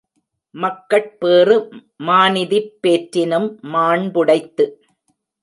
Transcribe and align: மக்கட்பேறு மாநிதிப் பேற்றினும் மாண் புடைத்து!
மக்கட்பேறு 0.55 1.55
மாநிதிப் 1.99 2.73
பேற்றினும் 2.81 3.47
மாண் 3.71 4.07
புடைத்து! 4.11 4.67